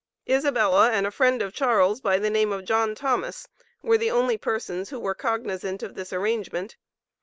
[0.27, 3.47] Isabella and a friend of Charles, by the name of John Thomas,
[3.83, 6.75] were the only persons who were cognizant of this arrangement.